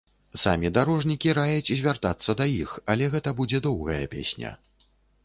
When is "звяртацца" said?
1.81-2.35